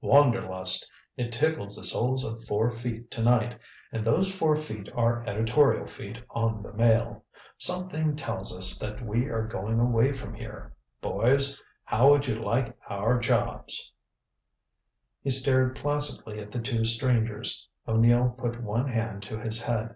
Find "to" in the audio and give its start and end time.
3.12-3.22, 19.22-19.38